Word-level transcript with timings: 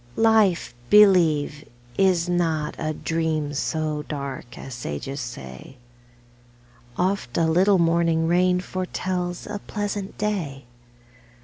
LIFE. 0.15 0.23
Life, 0.23 0.75
believe, 0.89 1.63
is 1.95 2.27
not 2.27 2.73
a 2.79 2.91
dream 2.91 3.53
So 3.53 4.01
dark 4.09 4.57
as 4.57 4.73
sages 4.73 5.19
say; 5.21 5.77
Oft 6.97 7.37
a 7.37 7.45
little 7.45 7.77
morning 7.77 8.25
rain 8.27 8.61
Foretells 8.61 9.45
a 9.45 9.59
pleasant 9.67 10.17
day. 10.17 10.65